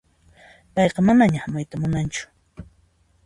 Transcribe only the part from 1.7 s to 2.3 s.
munanchu.